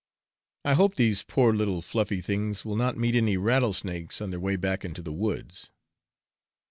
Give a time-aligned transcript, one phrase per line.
[0.65, 4.55] I hope these poor little fluffy things will not meet any rattlesnakes on their way
[4.55, 5.69] back to the woods.